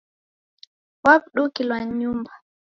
Waw'udukilwa 1.03 1.75
ni 1.81 1.93
nyumba. 1.99 2.31